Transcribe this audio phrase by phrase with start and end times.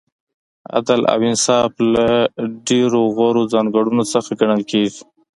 [0.77, 2.05] عدل او انصاف له
[2.67, 5.01] ډېرو غوره ځانګړنو څخه ګڼل کیږي.